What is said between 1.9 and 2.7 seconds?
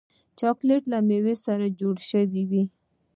شوی وي.